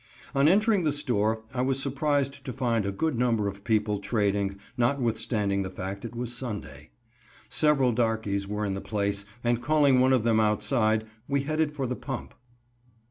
[0.33, 4.57] On entering the store I was surprised to find a good number of people trading,
[4.75, 6.89] notwithstanding the fact it was Sunday.
[7.49, 11.85] Several darkies were in the place, and calling one of them outside, we headed for
[11.85, 12.33] the pump.